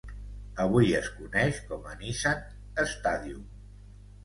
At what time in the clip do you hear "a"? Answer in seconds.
1.91-1.95